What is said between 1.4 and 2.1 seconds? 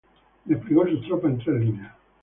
líneas.